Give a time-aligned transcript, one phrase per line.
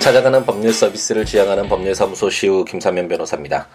[0.00, 3.68] 찾아가는 법률 서비스를 지향하는 법률사무소 시우 김사면 변호사입니다.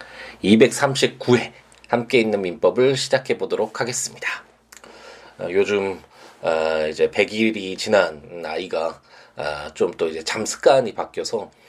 [0.44, 1.52] 239회
[1.88, 4.28] 함께 있는 민법을 시작해 보도록 하겠습니다.
[5.38, 6.02] 어, 요즘
[6.42, 9.00] 어, 이제 100일이 지난 아이가
[9.36, 11.65] 어, 좀또 이제 잠 습관이 바뀌어서 아,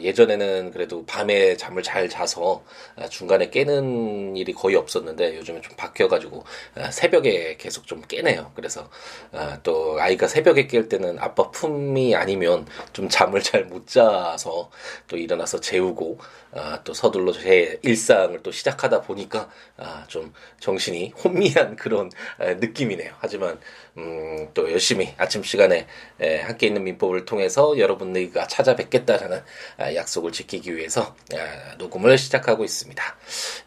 [0.00, 2.62] 예전에는 그래도 밤에 잠을 잘 자서
[2.96, 6.44] 아, 중간에 깨는 일이 거의 없었는데 요즘에 좀 바뀌어가지고
[6.76, 8.52] 아, 새벽에 계속 좀 깨네요.
[8.54, 8.88] 그래서
[9.32, 14.70] 아, 또 아이가 새벽에 깰 때는 아빠 품이 아니면 좀 잠을 잘 못 자서
[15.06, 16.18] 또 일어나서 재우고
[16.52, 23.12] 아, 또 서둘러 제 일상을 또 시작하다 보니까 아, 좀 정신이 혼미한 그런 아, 느낌이네요.
[23.18, 23.60] 하지만
[23.98, 25.86] 음, 또 열심히 아침 시간에
[26.20, 29.42] 에, 함께 있는 민법을 통해서 여러분들과 찾아뵙겠다라는 아,
[29.78, 33.02] 약속을 지키기 위해서 아, 녹음을 시작하고 있습니다.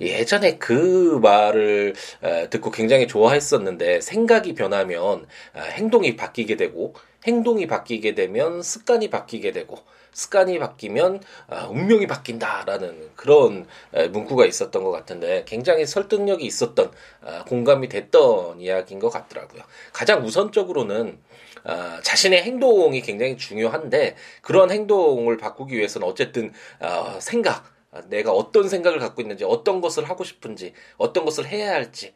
[0.02, 6.96] 예전에 그 말을 아, 듣고 굉장히 좋아했었는데 생각이 변하면 아, 행동이 바뀌게 되고
[7.26, 9.78] 행동이 바뀌게 되면 습관이 바뀌게 되고
[10.14, 16.92] 습관이 바뀌면 아, 운명이 바뀐다라는 그런 에, 문구가 있었던 것 같은데 굉장히 설득력이 있었던
[17.26, 19.64] 아, 공감이 됐던 이야기인 것 같더라고요.
[19.92, 21.18] 가장 우선적으로는
[21.64, 27.74] 아, 자신의 행동이 굉장히 중요한데 그런 행동을 바꾸기 위해서는 어쨌든 아, 생각
[28.08, 32.12] 내가 어떤 생각을 갖고 있는지, 어떤 것을 하고 싶은지, 어떤 것을 해야 할지, 에,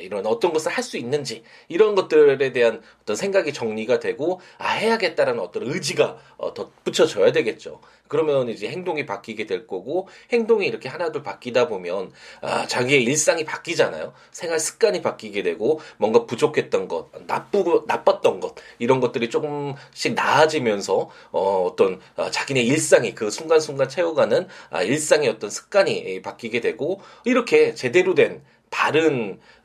[0.00, 5.40] 이런 어떤 것을 할 수 있는지, 이런 것들에 대한 어떤 생각이 정리가 되고, 아, 해야겠다라는
[5.40, 7.80] 어떤 의지가 어, 더 붙여져야 되겠죠.
[8.08, 12.10] 그러면 이제 행동이 바뀌게 될 거고, 행동이 이렇게 하나둘 바뀌다 보면,
[12.40, 14.12] 아, 자기의 일상이 바뀌잖아요.
[14.32, 21.62] 생활 습관이 바뀌게 되고, 뭔가 부족했던 것, 나쁘고, 나빴던 것, 이런 것들이 조금씩 나아지면서, 어,
[21.70, 28.14] 어떤, 어, 자기네 일상이 그 순간순간 채워가는, 아, 일상의 어떤 습관이 바뀌게 되고, 이렇게 제대로
[28.14, 28.42] 된,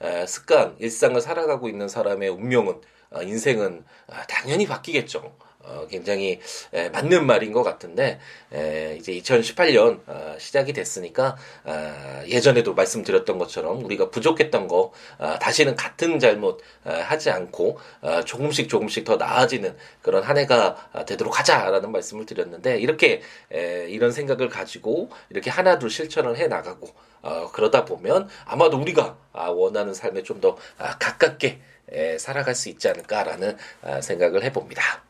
[0.01, 5.33] 에, 습관, 일상을 살아가고 있는 사람의 운명은 어, 인생은 어, 당연히 바뀌겠죠.
[5.67, 6.39] 어, 굉장히
[6.73, 8.19] 에, 맞는 말인 것 같은데
[8.53, 15.75] 에, 이제 2018년 어, 시작이 됐으니까 어, 예전에도 말씀드렸던 것처럼 우리가 부족했던 거 어, 다시는
[15.75, 21.37] 같은 잘못 어, 하지 않고 어, 조금씩 조금씩 더 나아지는 그런 한 해가 어, 되도록
[21.37, 23.21] 하자라는 말씀을 드렸는데 이렇게
[23.51, 26.87] 에, 이런 생각을 가지고 이렇게 하나둘 실천을 해 나가고
[27.21, 32.87] 어, 그러다 보면 아마도 우리가 아, 원하는 삶에 좀더 아, 가깝게 에, 살아갈 수 있지
[32.89, 35.06] 않을까라는 아, 생각을 해봅니다.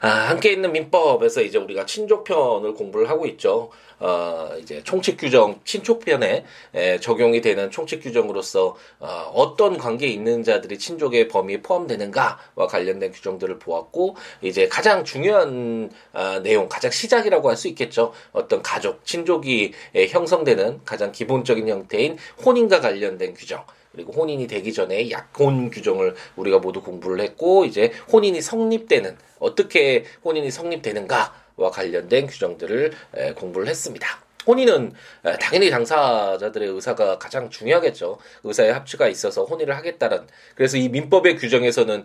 [0.00, 3.70] 아, 함께 있는 민법에서 이제 우리가 친족편을 공부를 하고 있죠.
[4.00, 6.44] 어, 이제 총칙 규정, 친족편에
[6.74, 13.58] 에, 적용이 되는 총칙 규정으로서 어, 어떤 관계에 있는 자들이 친족의 범위에 포함되는가와 관련된 규정들을
[13.58, 18.12] 보았고, 이제 가장 중요한 아, 내용, 가장 시작이라고 할 수 있겠죠.
[18.32, 23.64] 어떤 가족, 친족이 에, 형성되는 가장 기본적인 형태인 혼인과 관련된 규정.
[23.94, 30.50] 그리고 혼인이 되기 전에 약혼 규정을 우리가 모두 공부를 했고 이제 혼인이 성립되는 어떻게 혼인이
[30.50, 32.92] 성립되는가와 관련된 규정들을
[33.36, 34.23] 공부를 했습니다.
[34.46, 34.92] 혼인은
[35.40, 38.18] 당연히 당사자들의 의사가 가장 중요하겠죠.
[38.44, 40.26] 의사의 합치가 있어서 혼인을 하겠다는.
[40.54, 42.04] 그래서 이 민법의 규정에서는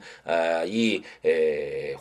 [0.67, 1.03] 이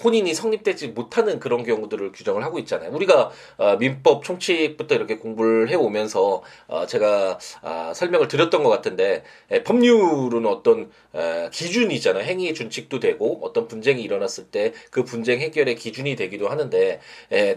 [0.02, 2.90] 혼인이 성립되지 못하는 그런 경우들을 규정을 하고 있잖아요.
[2.92, 9.24] 우리가 어, 민법 총칙부터 이렇게 공부를 해 오면서 어, 제가 아, 설명을 드렸던 것 같은데
[9.64, 10.90] 법률은 어떤
[11.52, 12.22] 기준이 있잖아요.
[12.24, 17.00] 행위 준칙도 되고 어떤 분쟁이 일어났을 때 그 분쟁 해결의 기준이 되기도 하는데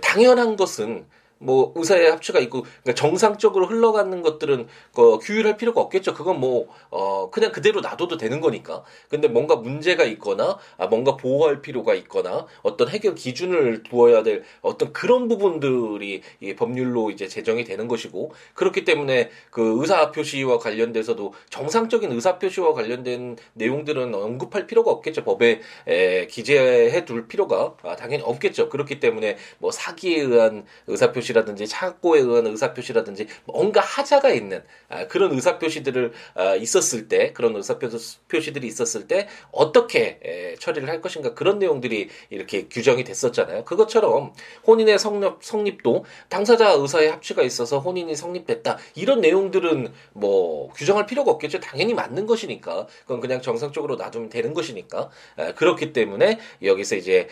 [0.01, 1.05] 당연한 것은
[1.41, 6.13] 뭐 의사의 합치가 있고 그러니까 정상적으로 흘러가는 것들은 그 규율할 필요가 없겠죠.
[6.13, 8.83] 그건 뭐 어 그냥 그대로 놔둬도 되는 거니까.
[9.09, 14.91] 근데 뭔가 문제가 있거나 아 뭔가 보호할 필요가 있거나 어떤 해결 기준을 두어야 될 어떤
[14.93, 22.11] 그런 부분들이 이 법률로 이제 제정이 되는 것이고 그렇기 때문에 그 의사 표시와 관련돼서도 정상적인
[22.11, 25.23] 의사 표시와 관련된 내용들은 언급할 필요가 없겠죠.
[25.23, 28.69] 법에 에, 기재해 둘 필요가 아, 당연히 없겠죠.
[28.69, 34.63] 그렇기 때문에 뭐 사기에 의한 의사 표시 표시라든지 착고에 의한 의사 표시라든지 뭔가 하자가 있는
[34.89, 37.79] 아, 그런 의사 표시들을 아, 있었을 때 그런 의사
[38.27, 43.65] 표시들이 있었을 때 어떻게 처리를 할 것인가 그런 내용들이 이렇게 규정이 됐었잖아요.
[43.65, 44.33] 그것처럼
[44.67, 51.31] 혼인의 성립 성립 도 당사자 의사의 합치가 있어서 혼인이 성립됐다 이런 내용들은 뭐 규정할 필요가
[51.31, 51.59] 없겠죠.
[51.59, 57.27] 당연히 맞는 것이니까 그건 그냥 정상적으로 놔두면 되는 것이니까 아, 그렇기 때문에 여기서 이제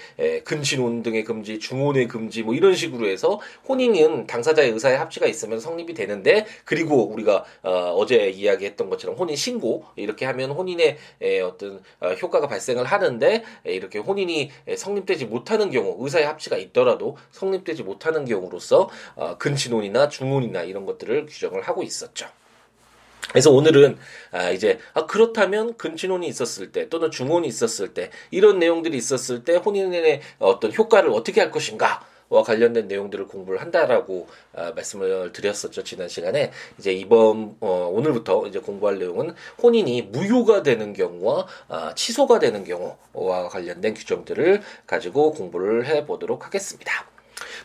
[0.45, 5.59] 근친혼 등의 금지, 중혼의 금지 뭐 이런 식으로 해서 혼인 혼인은 당사자의 의사의 합치가 있으면
[5.59, 11.81] 성립이 되는데 그리고 우리가 어, 제 이야기했던 것처럼 혼인 신고 이렇게 하면 혼인의 에, 어떤
[11.99, 18.25] 어, 효과가 발생을 하는데 에, 이렇게 혼인이 성립되지 못하는 경우 의사의 합치가 있더라도 성립되지 못하는
[18.25, 22.27] 경우로서 어, 근친혼이나 중혼이나 이런 것들을 규정을 하고 있었죠.
[23.29, 23.97] 그래서 오늘은
[24.31, 29.55] 아 이제 아 그렇다면 근친혼이 있었을 때 또는 중혼이 있었을 때 이런 내용들이 있었을 때
[29.57, 36.51] 혼인의 어떤 효과를 어떻게 할 것인가 관련된 내용들을 공부를 한다라고 아, 말씀을 드렸었죠 지난 시간에
[36.77, 43.49] 이제 이번 어, 오늘부터 이제 공부할 내용은 혼인이 무효가 되는 경우와 아, 취소가 되는 경우와
[43.49, 47.08] 관련된 규정들을 가지고 공부를 해보도록 하겠습니다.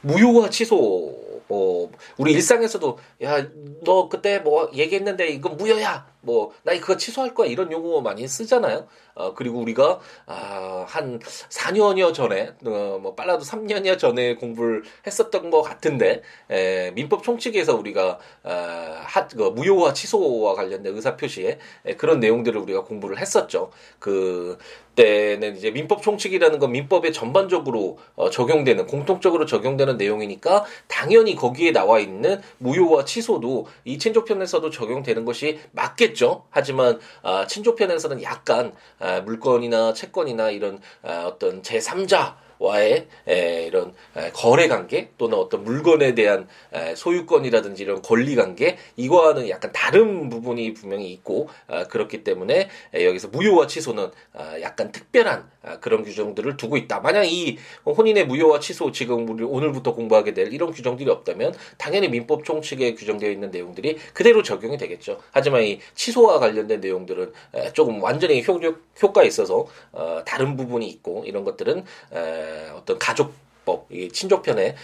[0.04, 3.46] 무효와 취소 뭐 우리 일상에서도 야
[3.84, 8.86] 너 그때 뭐 얘기했는데 이건 무효야 뭐 나 그거 취소할 거야 이런 용어 많이 쓰잖아요.
[9.14, 16.90] 어 그리고 우리가 아한 4년여 전에 어뭐 빨라도 3년여 전에 공부를 했었던 것 같은데 에,
[16.92, 23.18] 민법 총칙에서 우리가 아하 그 무효와 취소와 관련된 의사 표시에 에, 그런 내용들을 우리가 공부를
[23.18, 23.70] 했었죠.
[23.98, 24.56] 그
[24.94, 31.98] 때는 이제 민법 총칙이라는 건 민법에 전반적으로 어, 적용되는 공통적으로 적용되는 내용이니까 당연히 거기에 나와
[31.98, 36.44] 있는 무효와 취소도 이 친족편에서도 적용되는 것이 맞겠죠.
[36.50, 44.30] 하지만 아, 친족편에서는 약간 아, 물건이나 채권이나 이런 아, 어떤 제3자 와의 에, 이런 에,
[44.32, 50.74] 거래 관계 또는 어떤 물건에 대한 에, 소유권이라든지 이런 권리 관계 이거와는 약간 다른 부분이
[50.74, 56.56] 분명히 있고 아, 그렇기 때문에 에, 여기서 무효와 취소는 아, 약간 특별한 아, 그런 규정들을
[56.56, 57.00] 두고 있다.
[57.00, 62.44] 만약 이 혼인의 무효와 취소 지금 우리 오늘부터 공부하게 될 이런 규정들이 없다면 당연히 민법
[62.44, 65.20] 총칙에 규정되어 있는 내용들이 그대로 적용이 되겠죠.
[65.30, 68.60] 하지만 이 취소와 관련된 내용들은 에, 조금 완전히 효,
[69.02, 73.34] 효과에 있어서 어, 다른 부분이 있고 이런 것들은 에, 어떤 가족
[73.64, 74.76] 법, 이 친족편의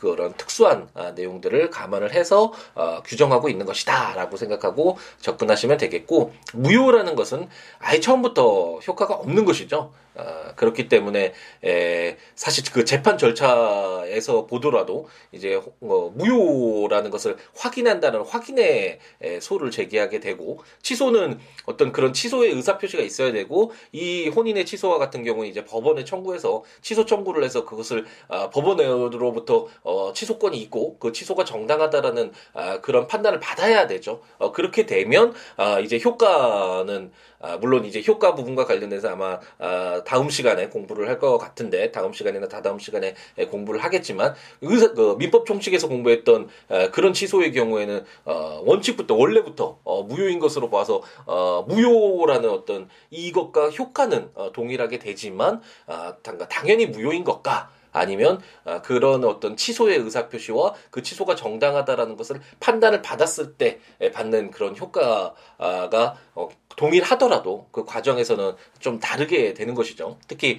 [0.00, 7.48] 그런 특수한 아, 내용들을 감안을 해서 어, 규정하고 있는 것이다라고 생각하고 접근하시면 되겠고 무효라는 것은
[7.78, 9.92] 아예 처음부터 효과가 없는 것이죠.
[10.14, 11.32] 아, 그렇기 때문에
[11.64, 20.20] 에, 사실 그 재판 절차에서 보더라도 이제 어, 무효라는 것을 확인한다는 확인의 에, 소를 제기하게
[20.20, 25.64] 되고 취소는 어떤 그런 취소의 의사 표시가 있어야 되고 이 혼인의 취소와 같은 경우는 이제
[25.64, 32.80] 법원에 청구해서 취소 청구를 해서 그것을 아, 법원으로부터 어, 취소권이 있고 그 취소가 정당하다라는 아,
[32.80, 34.20] 그런 판단을 받아야 되죠.
[34.38, 40.30] 어, 그렇게 되면 아, 이제 효과는 아, 물론 이제 효과 부분과 관련해서 아마 아, 다음
[40.30, 43.14] 시간에 공부를 할 것 같은데 다음 시간이나 다다음 시간에
[43.50, 50.02] 공부를 하겠지만 의사, 그 민법 총칙에서 공부했던 아, 그런 취소의 경우에는 어, 원칙부터 원래부터 어,
[50.02, 56.14] 무효인 것으로 봐서 어, 무효라는 어떤 이것과 효과는 어, 동일하게 되지만 아,
[56.48, 63.02] 당연히 무효인 것과 아니면 아, 그런 어떤 취소의 의사 표시와 그 취소가 정당하다라는 것을 판단을
[63.02, 63.80] 받았을 때
[64.12, 70.18] 받는 그런 효과가 어, 동일하더라도 그 과정에서는 좀 다르게 되는 것이죠.
[70.26, 70.58] 특히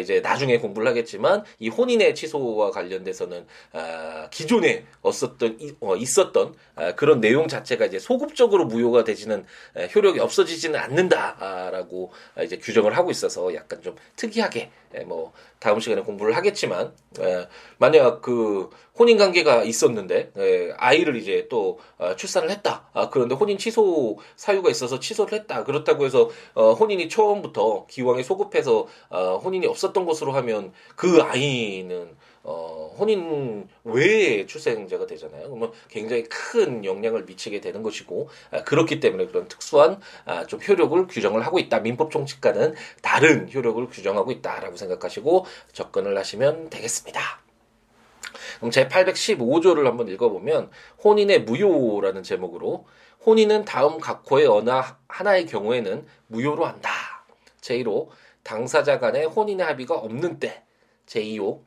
[0.00, 7.20] 이제 나중에 공부를 하겠지만 이 혼인의 취소와 관련돼서는 아, 기존에 없었던 어, 있었던 아, 그런
[7.20, 9.44] 내용 자체가 이제 소급적으로 무효가 되지는
[9.94, 12.12] 효력이 없어지지는 않는다라고
[12.42, 14.70] 이제 규정을 하고 있어서 약간 좀 특이하게
[15.06, 16.71] 뭐 다음 시간에 공부를 하겠지만
[17.78, 22.88] 만약 그 혼인 관계가 있었는데 아이를 이제 또 어, 출산을 했다.
[22.92, 25.64] 아, 그런데 혼인 취소 사유가 있어서 취소를 했다.
[25.64, 32.94] 그렇다고 해서 어, 혼인이 처음부터 기왕에 소급해서 어, 혼인이 없었던 것으로 하면 그 아이는 어,
[32.98, 35.48] 혼인 외에 출생자가 되잖아요.
[35.48, 41.06] 그러면 굉장히 큰 영향을 미치게 되는 것이고, 아, 그렇기 때문에 그런 특수한 아, 좀 효력을
[41.06, 41.80] 규정을 하고 있다.
[41.80, 47.20] 민법 총칙과는 다른 효력을 규정하고 있다라고 생각하시고 접근을 하시면 되겠습니다.
[48.58, 50.70] 그럼 제 815조를 한번 읽어보면
[51.04, 52.86] 혼인의 무효라는 제목으로
[53.24, 54.70] 혼인은 다음 각호의 어느
[55.08, 56.90] 하나의 경우에는 무효로 한다.
[57.60, 58.08] 제1호
[58.42, 60.62] 당사자 간의 혼인의 합의가 없는 때.
[61.06, 61.60] 제2호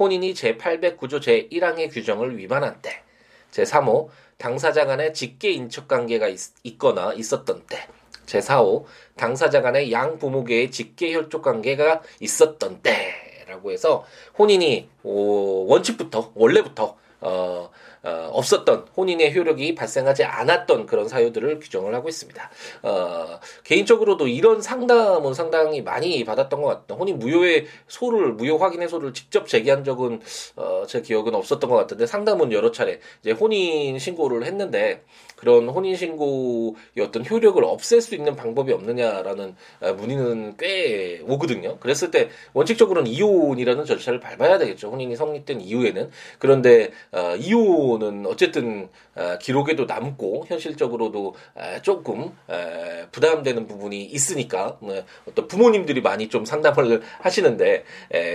[0.00, 3.02] 혼인이 제809조 제1항의 규정을 위반한 때.
[3.50, 7.86] 제3호 당사자 간의 직계 인척 관계가 있, 거나 있었던 때.
[8.24, 14.06] 제4호 당사자 간의 양 부모계의 직계 혈족 관계가 있었던 때라고 해서
[14.38, 17.70] 혼인이 오, 원칙부터 원래부터 어,
[18.02, 22.50] 어, 없었던 혼인의 효력이 발생하지 않았던 그런 사유들을 규정을 하고 있습니다.
[22.82, 26.94] 어, 개인적으로도 이런 상담은 상당히 많이 받았던 것 같다.
[26.94, 30.20] 혼인 무효의 소를 무효 확인의 소를 직접 제기한 적은
[30.56, 35.04] 어, 제 기억은 없었던 것 같은데 상담은 여러 차례 이제 혼인 신고를 했는데
[35.36, 41.78] 그런 혼인 신고의 어떤 효력을 없앨 수 있는 방법이 없느냐라는 어, 문의는 꽤 오거든요.
[41.78, 44.90] 그랬을 때 원칙적으로는 이혼이라는 절차를 밟아야 되겠죠.
[44.90, 53.06] 혼인이 성립된 이후에는 그런데 어, 이혼 정도는 어쨌든 아, 기록에도 남고 현실적으로도 아, 조금 아,
[53.12, 57.84] 부담되는 부분이 있으니까 뭐 어떤 부모님들이 많이 좀 상담을 하시는데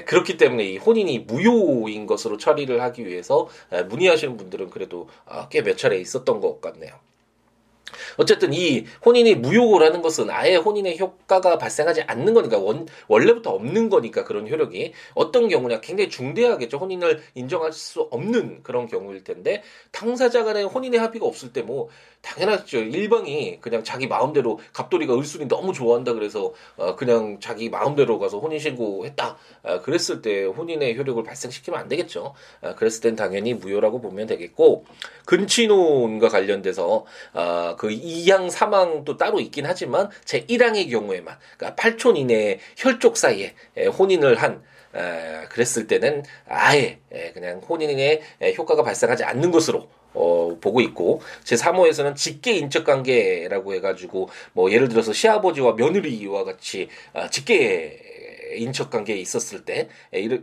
[0.05, 3.47] 그렇기 때문에 이 혼인이 무효인 것으로 처리를 하기 위해서
[3.89, 5.07] 문의하시는 분들은 그래도
[5.49, 6.93] 꽤 몇 차례 있었던 것 같네요.
[8.17, 14.23] 어쨌든 이 혼인이 무효라는 것은 아예 혼인의 효과가 발생하지 않는 거니까 원, 원래부터 없는 거니까
[14.23, 16.77] 그런 효력이 어떤 경우냐 굉장히 중대하겠죠.
[16.77, 19.61] 혼인을 인정할 수 없는 그런 경우일 텐데
[19.91, 21.89] 당사자 간에 혼인의 합의가 없을 때 뭐
[22.25, 22.79] 당연하죠.
[22.79, 28.57] 일방이 그냥 자기 마음대로 갑돌이가 을순이 너무 좋아한다 그래서 어 그냥 자기 마음대로 가서 혼인
[28.57, 29.37] 신고했다.
[29.63, 32.33] 어 그랬을 때 혼인의 효력을 발생시키면 안 되겠죠.
[32.61, 34.85] 어 그랬을 땐 당연히 무효라고 보면 되겠고
[35.25, 43.17] 근친혼과 관련돼서 어그 2항, 3항도 따로 있긴 하지만 제 1항의 경우에만 그러니까 8촌 이내 혈족
[43.17, 43.53] 사이에
[43.97, 44.63] 혼인을 한
[44.95, 48.21] 에, 그랬을 때는 아예 에, 그냥 혼인의
[48.57, 54.87] 효과가 발생하지 않는 것으로 어, 보고 있고 제 3호에서는 직계 인적 관계라고 해가지고 뭐 예를
[54.87, 57.99] 들어서 시아버지와 며느리와 같이 아, 직계
[58.55, 59.89] 인척 관계에 있었을 때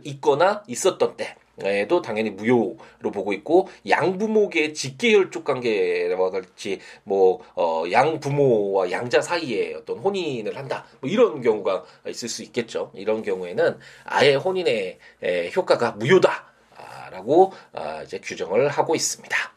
[0.03, 8.89] 있거나 있었던 때 에도 당연히 무효로 보고 있고 양부모계 직계혈족 관계와 같이 뭐 어, 양부모와
[8.89, 10.85] 양자 사이에 어떤 혼인을 한다.
[10.99, 12.91] 뭐 이런 경우가 있을 수 있겠죠.
[12.95, 19.53] 이런 경우에는 아예 혼인의 에, 효과가 무효다라고 아, 이제 규정을 하고 있습니다.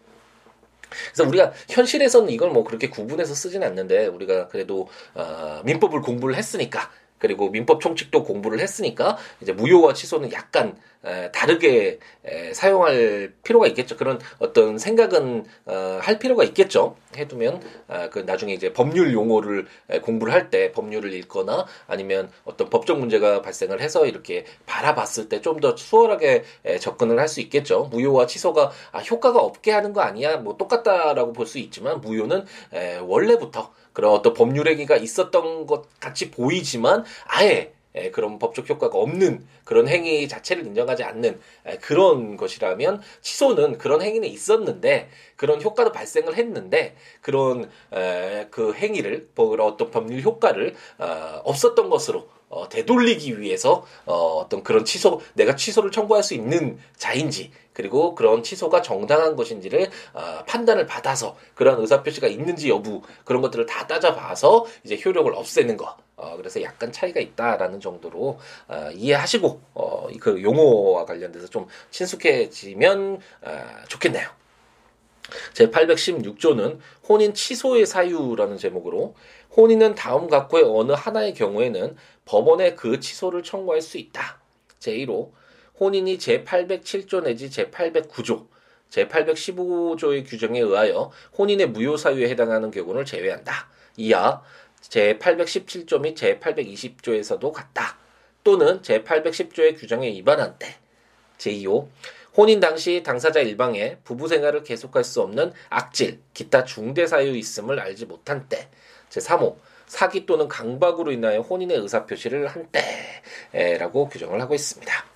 [1.12, 6.90] 그래서 우리가 현실에서는 이걸 뭐 그렇게 구분해서 쓰지는 않는데 우리가 그래도 어, 민법을 공부를 했으니까
[7.18, 13.96] 그리고 민법 총칙도 공부를 했으니까 이제 무효와 취소는 약간 에, 다르게 에, 사용할 필요가 있겠죠.
[13.96, 16.96] 그런 어떤 생각은 어, 할 필요가 있겠죠.
[17.16, 22.70] 해두면 아, 그 나중에 이제 법률 용어를 에, 공부를 할 때 법률을 읽거나 아니면 어떤
[22.70, 27.88] 법적 문제가 발생을 해서 이렇게 바라봤을 때 좀 더 수월하게 에, 접근을 할 수 있겠죠.
[27.90, 30.38] 무효와 취소가 아, 효과가 없게 하는 거 아니야?
[30.38, 32.44] 뭐 똑같다라고 볼 수 있지만 무효는
[32.74, 38.98] 에, 원래부터 그런 어떤 법률 행위가 있었던 것 같이 보이지만 아예 예, 그런 법적 효과가
[38.98, 45.92] 없는 그런 행위 자체를 인정하지 않는 예, 그런 것이라면 취소는 그런 행위는 있었는데 그런 효과도
[45.92, 52.68] 발생을 했는데 그런 에, 그 행위를 뭐 그런 어떤 법률 효과를 어, 없었던 것으로 어,
[52.68, 58.80] 되돌리기 위해서 어, 어떤 그런 취소 내가 취소를 청구할 수 있는 자인지 그리고 그런 취소가
[58.80, 64.98] 정당한 것인지를 어, 판단을 받아서 그런 의사 표시가 있는지 여부 그런 것들을 다 따져봐서 이제
[65.04, 65.94] 효력을 없애는 거.
[66.16, 73.66] 어, 그래서 약간 차이가 있다라는 정도로 어, 이해하시고 어, 그 용어와 관련돼서 좀 친숙해지면 어,
[73.88, 74.26] 좋겠네요.
[75.52, 79.14] 제 816조는 혼인 취소의 사유라는 제목으로
[79.54, 84.40] 혼인은 다음 각호의 어느 하나의 경우에는 법원에 그 취소를 청구할 수 있다.
[84.80, 85.30] 제1호
[85.78, 88.46] 혼인이 제807조 내지 제809조,
[88.90, 93.68] 제815조의 규정에 의하여 혼인의 무효 사유에 해당하는 경우를 제외한다.
[93.96, 94.42] 이하
[94.82, 97.98] 제817조 및 제820조에서도 같다.
[98.44, 100.76] 또는 제810조의 규정에 위반한 때.
[101.38, 101.88] 제2호
[102.36, 108.06] 혼인 당시 당사자 일방에 부부 생활을 계속할 수 없는 악질, 기타 중대 사유 있음을 알지
[108.06, 108.68] 못한 때.
[109.10, 109.56] 제3호
[109.86, 112.68] 사기 또는 강박으로 인하여 혼인의 의사 표시를 한
[113.52, 115.15] 때라고 규정을 하고 있습니다.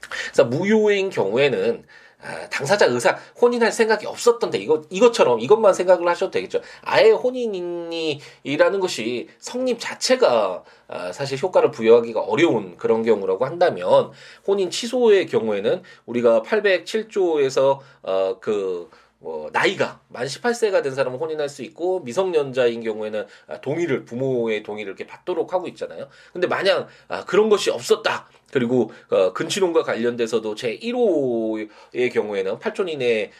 [0.00, 1.84] 그래서 무효인 경우에는
[2.22, 6.60] 아, 당사자 의사 혼인할 생각이 없었던데 이거 이것처럼 이것만 생각을 하셔도 되겠죠.
[6.82, 14.10] 아예 혼인이라는 것이 성립 자체가 아, 사실 효과를 부여하기가 어려운 그런 경우라고 한다면
[14.46, 22.00] 혼인 취소의 경우에는 우리가 807조에서 어그 뭐 나이가 만 18세가 된 사람은 혼인할 수 있고
[22.00, 26.08] 미성년자인 경우에는 아, 동의를 부모의 동의를 이렇게 받도록 하고 있잖아요.
[26.32, 28.28] 근데 만약 아, 그런 것이 없었다.
[28.52, 33.30] 그리고 어, 근친혼과 관련돼서도 제 1호의 경우에는 8촌 이내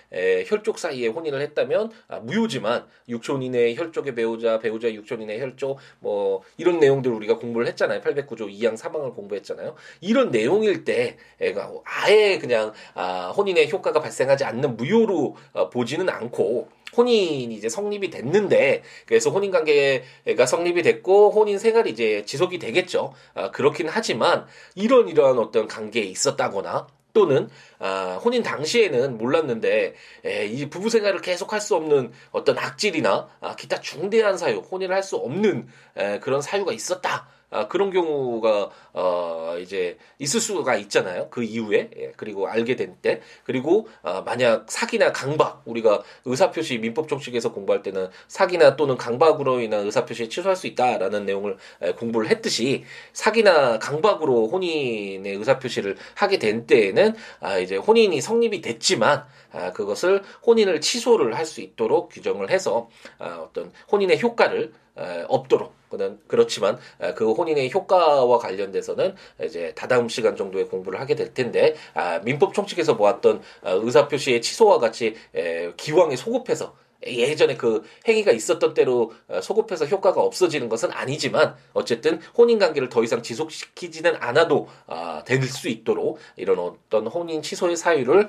[0.46, 6.42] 혈족 사이에 혼인을 했다면 아, 무효지만 6촌 이내 혈족의 배우자, 배우자 6촌 이내 혈족 뭐
[6.56, 8.00] 이런 내용들 우리가 공부를 했잖아요.
[8.00, 9.74] 809조 2항 3항을 공부했잖아요.
[10.00, 16.68] 이런 내용일 때 애가 아예 그냥 아, 혼인의 효과가 발생하지 않는 무효로 어, 보지는 않고
[16.96, 23.12] 혼인이 이제 성립이 됐는데 그래서 혼인 관계가 성립이 됐고 혼인 생활이 이제 지속이 되겠죠.
[23.34, 30.68] 아, 그렇긴 하지만 이런 이러한 어떤 관계에 있었다거나 또는 아, 혼인 당시에는 몰랐는데 에, 이
[30.68, 35.66] 부부 생활을 계속할 수 없는 어떤 악질이나 아, 기타 중대한 사유, 혼인을 할 수 없는
[35.96, 37.26] 에, 그런 사유가 있었다.
[37.56, 41.28] 아, 그런 경우가 어, 이제 있을 수가 있잖아요.
[41.30, 47.08] 그 이후에 예, 그리고 알게 된 때 그리고 어, 만약 사기나 강박 우리가 의사표시 민법
[47.08, 52.84] 정식에서 공부할 때는 사기나 또는 강박으로 인한 의사표시 취소할 수 있다라는 내용을 에, 공부를 했듯이
[53.12, 60.80] 사기나 강박으로 혼인의 의사표시를 하게 된 때에는 아, 이제 혼인이 성립이 됐지만 아, 그것을 혼인을
[60.80, 64.85] 취소를 할 수 있도록 규정을 해서 아, 어떤 혼인의 효과를 에,
[65.28, 66.78] 없도록 그는 그렇지만
[67.14, 72.94] 그 혼인의 효과와 관련돼서는 이제 다다음 시간 정도의 공부를 하게 될 텐데 아, 민법 총칙에서
[72.94, 76.74] 모았던 어, 의사 표시의 취소와 같이 에, 기왕에 소급해서
[77.06, 83.04] 예전에 그 행위가 있었던 때로 어, 소급해서 효과가 없어지는 것은 아니지만 어쨌든 혼인 관계를 더
[83.04, 88.28] 이상 지속시키지는 않아도 아, 될수 있도록 이런 어떤 혼인 취소의 사유를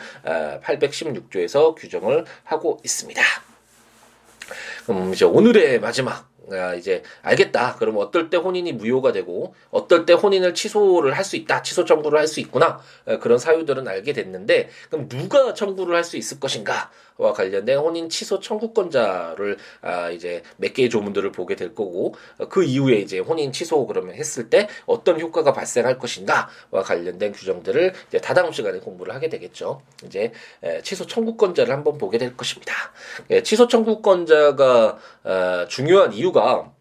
[0.64, 3.22] 816조에서 규정을 하고 있습니다.
[4.86, 7.76] 그럼 이제 오늘의 마지막 아, 이제 알겠다.
[7.78, 11.62] 그러면 어떨 때 혼인이 무효가 되고 어떨 때 혼인을 취소를 할 수 있다.
[11.62, 12.80] 취소 청구를 할 수 있구나.
[13.06, 18.40] 아, 그런 사유들은 알게 됐는데 그럼 누가 청구를 할 수 있을 것인가와 관련된 혼인 취소
[18.40, 22.16] 청구권자를 아, 이제 몇 개의 조문들을 보게 될 거고
[22.50, 28.20] 그 이후에 이제 혼인 취소 그러면 했을 때 어떤 효과가 발생할 것인가와 관련된 규정들을 이제
[28.20, 29.82] 다다음 시간에 공부를 하게 되겠죠.
[30.06, 30.32] 이제
[30.84, 32.74] 취소 청구권자를 한번 보게 될 것입니다.
[33.32, 34.98] 예, 취소 청구권자가
[35.68, 36.72] 중요한 이유가 이유가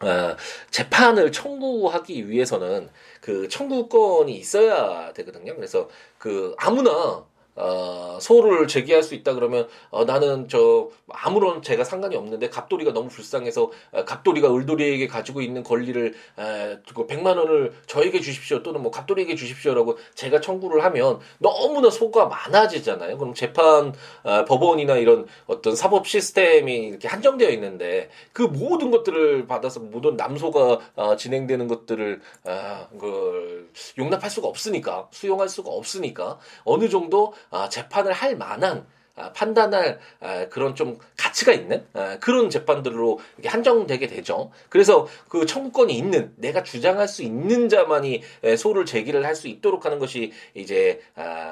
[0.00, 0.36] 어,
[0.70, 5.54] 재판을 청구하기 위해서는 그 청구권이 있어야 되거든요.
[5.54, 5.88] 그래서
[6.18, 7.24] 그 아무나
[7.56, 13.08] 어, 소를 제기할 수 있다 그러면 어, 나는 저 아무런 제가 상관이 없는데 갑돌이가 너무
[13.08, 19.36] 불쌍해서 어, 갑돌이가 을돌이에게 가지고 있는 권리를 에, 100만 원을 저에게 주십시오 또는 뭐 갑돌이에게
[19.36, 23.18] 주십시오라고 제가 청구를 하면 너무나 소가 많아지잖아요.
[23.18, 23.94] 그럼 재판
[24.24, 30.80] 어, 법원이나 이런 어떤 사법 시스템이 이렇게 한정되어 있는데 그 모든 것들을 받아서 모든 남소가
[30.96, 38.12] 어, 진행되는 것들을 어, 그 용납할 수가 없으니까 수용할 수가 없으니까 어느 정도 아, 재판을
[38.12, 38.86] 할 만한
[39.16, 44.50] 아, 판단할 아, 그런 좀 가치가 있는 아, 그런 재판들로 한정되게 되죠.
[44.68, 48.22] 그래서 그 청구권이 있는 내가 주장할 수 있는 자만이
[48.58, 51.00] 소를 제기를 할 수 있도록 하는 것이 이제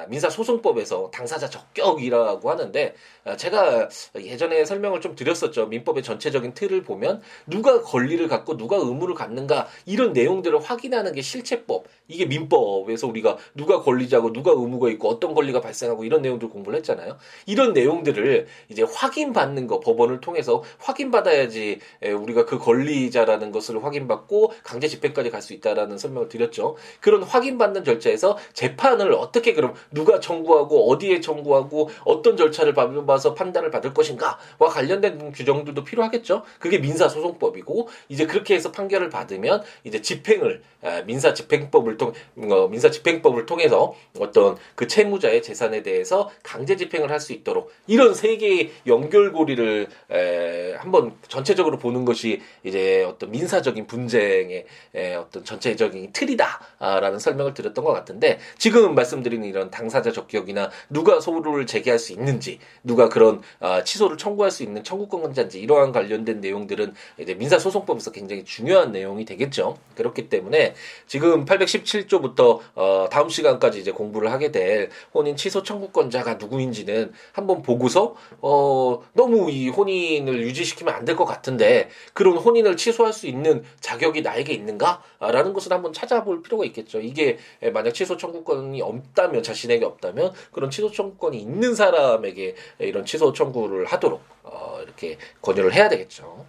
[0.07, 2.95] 민사소송법에서 당사자 적격이라고 하는데
[3.35, 5.65] 제가 예전에 설명을 좀 드렸었죠.
[5.65, 11.87] 민법의 전체적인 틀을 보면 누가 권리를 갖고 누가 의무를 갖는가 이런 내용들을 확인하는 게 실체법
[12.07, 17.17] 이게 민법에서 우리가 누가 권리자고 누가 의무가 있고 어떤 권리가 발생하고 이런 내용들 공부를 했잖아요.
[17.45, 25.29] 이런 내용들을 이제 확인받는 거 법원을 통해서 확인받아야지 우리가 그 권리자라는 것을 확인받고 강제 집행까지
[25.29, 26.77] 갈 수 있다라는 설명을 드렸죠.
[27.01, 33.93] 그런 확인받는 절차에서 재판을 어떻게 그럼 누가 청구하고 어디에 청구하고 어떤 절차를 밟아서 판단을 받을
[33.93, 36.43] 것인가와 관련된 규정들도 필요하겠죠.
[36.59, 40.61] 그게 민사소송법이고 이제 그렇게 해서 판결을 받으면 이제 집행을
[41.05, 47.23] 민사 집행법을 통 어, 민사 집행법을 통해서 어떤 그 채무자의 재산에 대해서 강제 집행을 할
[47.23, 54.65] 수 있도록 이런 세 개의 연결고리를 에, 한번 전체적으로 보는 것이 이제 어떤 민사적인 분쟁의
[54.95, 61.65] 에, 어떤 전체적인 틀이다라는 설명을 드렸던 것 같은데 지금 말씀드린 이런 당사자 적격이나 누가 소를
[61.65, 67.33] 제기할 수 있는지 누가 그런 어, 취소를 청구할 수 있는 청구권자인지 이러한 관련된 내용들은 이제
[67.35, 69.77] 민사소송법에서 굉장히 중요한 내용이 되겠죠.
[69.95, 70.75] 그렇기 때문에
[71.07, 71.45] 지금
[71.83, 79.01] 817조부터 어, 다음 시간까지 이제 공부를 하게 될 혼인 취소 청구권자가 누구인지는 한번 보고서 어
[79.13, 84.53] 너무 이 혼인을 유지시키면 안 될 것 같은데 그런 혼인을 취소할 수 있는 자격이 나에게
[84.53, 87.01] 있는가라는 것을 한번 찾아볼 필요가 있겠죠.
[87.01, 87.37] 이게
[87.73, 94.21] 만약 취소 청구권이 없다면 자신에게 없다면 그런 취소 청구권이 있는 사람에게 이런 취소 청구를 하도록
[94.43, 96.45] 어 이렇게 권유를 해야 되겠죠.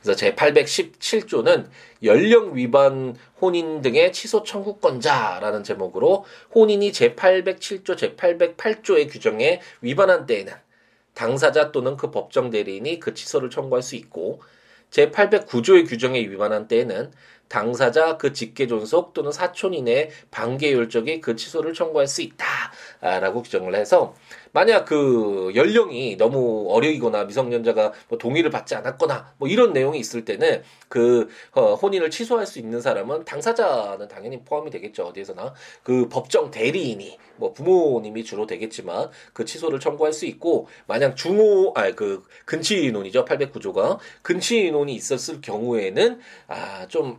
[0.00, 1.68] 그래서 제 817조는
[2.04, 10.52] 연령 위반 혼인 등의 취소 청구권자라는 제목으로 혼인이 제 807조, 제 808조의 규정에 위반한 때에는
[11.14, 14.40] 당사자 또는 그 법정 대리인이 그 취소를 청구할 수 있고
[14.90, 17.10] 제 809조의 규정에 위반한 때에는
[17.48, 23.74] 당사자 그 직계 존속 또는 사촌 이내 반계 율적이 그 취소를 청구할 수 있다라고 규정을
[23.74, 24.14] 해서
[24.52, 30.62] 만약 그 연령이 너무 어려이거나 미성년자가 뭐 동의를 받지 않았거나 뭐 이런 내용이 있을 때는
[30.88, 35.04] 그 어, 혼인을 취소할 수 있는 사람은 당사자는 당연히 포함이 되겠죠.
[35.08, 35.52] 어디에서나.
[35.82, 41.88] 그 법정 대리인이 뭐 부모님이 주로 되겠지만 그 취소를 청구할 수 있고 만약 중호 아
[41.92, 43.24] 그 근치인원이죠.
[43.24, 43.98] 809조가.
[44.22, 47.18] 근치인원이 있었을 경우에는 아좀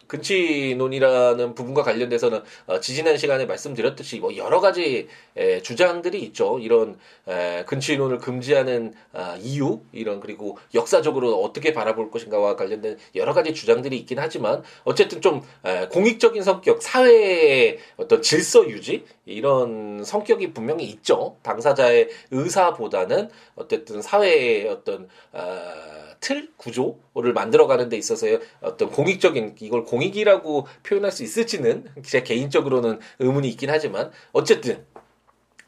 [0.11, 6.59] 근친논이라는 부분과 관련돼서는 어, 지지난 시간에 말씀드렸듯이 뭐 여러 가지 에, 주장들이 있죠.
[6.59, 6.97] 이런
[7.27, 13.97] 에, 근친논을 금지하는 아, 이유 이런 그리고 역사적으로 어떻게 바라볼 것인가와 관련된 여러 가지 주장들이
[13.99, 21.37] 있긴 하지만 어쨌든 좀 에, 공익적인 성격, 사회의 어떤 질서 유지 이런 성격이 분명히 있죠.
[21.41, 30.00] 당사자의 의사보다는 어쨌든 사회의 어떤 아, 틀 구조를 만들어가는 데 있어서의 어떤 공익적인 이걸 공
[30.01, 34.85] 익이라고 표현할 수 있을지는 제 개인적으로는 의문이 있긴 하지만 어쨌든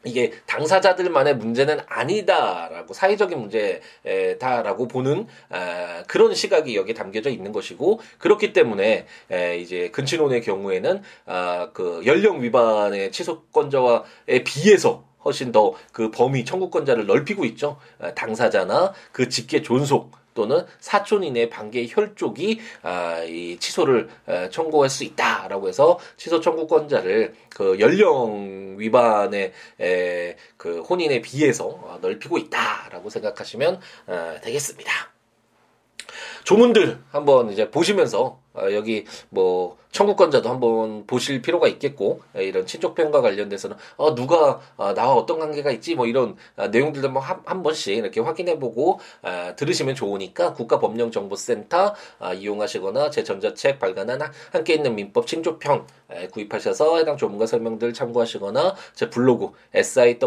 [0.04, 8.52] 이게 당사자들만의 문제는 아니다라고 사회적인 문제다라고 보는 아, 그런 시각이 여기에 담겨져 있는 것이고 그렇기
[8.52, 16.44] 때문에 에, 이제 근친혼의 경우에는 아, 그 연령 위반의 취소권자와에 비해서 훨씬 더 그 범위
[16.44, 17.78] 청구권자를 넓히고 있죠.
[18.14, 25.04] 당사자나 그 직계 존속 또는 사촌 이내 관계 혈족이 아, 이 취소를 에, 청구할 수
[25.04, 34.34] 있다라고 해서 취소 청구권자를 그 연령 위반의 에, 그 혼인에 비해서 넓히고 있다라고 생각하시면 어,
[34.42, 34.92] 되겠습니다.
[36.44, 43.22] 조문들 한번 이제 보시면서 어, 여기 뭐 청구권자도 한번 보실 필요가 있겠고 예, 이런 친족편과
[43.22, 47.62] 관련돼서는 어 누가 어, 나와 어떤 관계가 있지 뭐 이런 어, 내용들도 한번 한, 한
[47.62, 55.28] 번씩 이렇게 확인해보고 어, 들으시면 좋으니까 국가법령정보센터 어, 이용하시거나 제 전자책 발간한 함께 있는 민법
[55.28, 60.24] 친족편 에, 구입하셔서 해당 조문과 설명들 참고하시거나 제 블로그 siwoolaw.com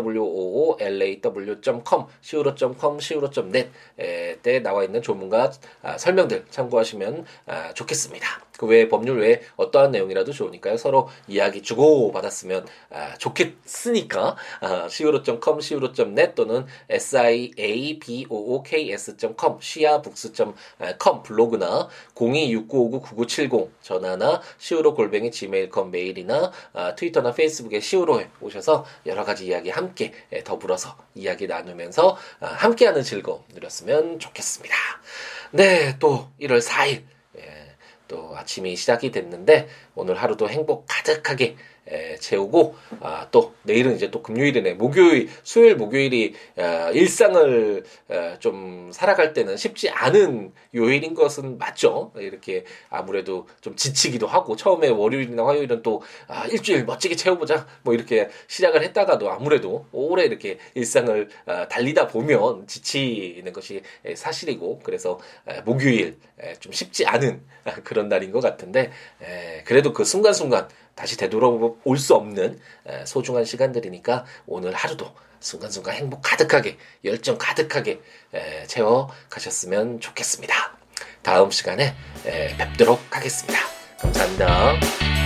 [2.23, 5.51] siwo.com siwo.net 에 나와 있는 조문과
[5.81, 8.46] 아, 설명들 참고하시면 아, 좋겠습니다.
[8.57, 10.77] 그 외에 법률 외에 어떠한 내용이라도 좋으니까요.
[10.77, 24.41] 서로 이야기 주고 받았으면 아, 좋겠으니까 아, siwo.com, siwo.net 또는 siabooks.com, siabooks.com 블로그나 0269599970 전화나
[24.59, 30.11] siwo 골뱅이 gmail.com 메일이나 아, 트위터나 페이스북에 siwo에 오셔서 여러 가지 이야기 함께
[30.43, 34.75] 더불어서 이야기 나누면서 아, 함께하는 즐거움 누렸으면 좋겠습니다.
[35.51, 37.16] 네, 또 1월 4일
[38.07, 41.55] 또 아침이 시작이 됐는데 오늘 하루도 행복 가득하게
[41.89, 44.73] 에, 채우고 아, 또 내일은 이제 또 금요일이네.
[44.73, 52.11] 목요일 수요일 목요일이 어, 일상을 어, 좀 살아갈 때는 쉽지 않은 요일인 것은 맞죠.
[52.17, 57.67] 이렇게 아무래도 좀 지치기도 하고 처음에 월요일이나 화요일은 또 아, 일주일 멋지게 채워보자.
[57.83, 63.81] 뭐 이렇게 시작을 했다가도 아무래도 오래 이렇게 일상을 어, 달리다 보면 지치는 것이
[64.15, 67.41] 사실이고 그래서 에, 목요일 에, 좀 쉽지 않은
[67.83, 72.59] 그런 날인 것 같은데 에, 그래도 그 순간순간 다시 되돌아올 수 없는
[73.05, 78.01] 소중한 시간들이니까 오늘 하루도 순간순간 행복 가득하게 열정 가득하게
[78.67, 80.77] 채워 가셨으면 좋겠습니다.
[81.21, 81.95] 다음 시간에
[82.57, 83.59] 뵙도록 하겠습니다.
[83.99, 85.16] 감사합니다.